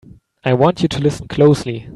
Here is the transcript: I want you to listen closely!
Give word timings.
I 0.43 0.53
want 0.55 0.81
you 0.81 0.87
to 0.87 0.99
listen 0.99 1.27
closely! 1.27 1.87